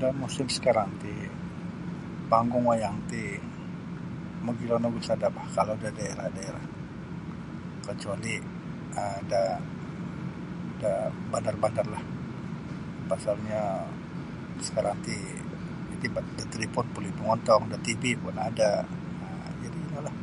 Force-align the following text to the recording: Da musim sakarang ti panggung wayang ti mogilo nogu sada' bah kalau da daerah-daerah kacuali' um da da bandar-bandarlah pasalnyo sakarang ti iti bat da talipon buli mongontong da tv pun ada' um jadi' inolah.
Da 0.00 0.08
musim 0.22 0.46
sakarang 0.54 0.90
ti 1.02 1.12
panggung 2.30 2.64
wayang 2.70 2.98
ti 3.10 3.22
mogilo 4.44 4.76
nogu 4.78 5.00
sada' 5.08 5.34
bah 5.36 5.46
kalau 5.56 5.74
da 5.82 5.90
daerah-daerah 5.98 6.64
kacuali' 7.86 8.38
um 9.00 9.20
da 9.30 9.40
da 10.80 10.90
bandar-bandarlah 11.32 12.02
pasalnyo 13.08 13.62
sakarang 14.66 14.98
ti 15.06 15.16
iti 15.94 16.06
bat 16.14 16.26
da 16.36 16.44
talipon 16.52 16.86
buli 16.94 17.10
mongontong 17.16 17.62
da 17.72 17.78
tv 17.86 18.02
pun 18.22 18.34
ada' 18.48 18.76
um 19.26 19.48
jadi' 19.62 19.84
inolah. 19.88 20.16